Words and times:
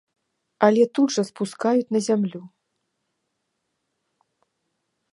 Але 0.67 0.83
тут 0.99 1.07
жа 1.15 1.23
спускаюць 1.29 1.87
на 1.97 2.01
зямлю. 2.07 2.41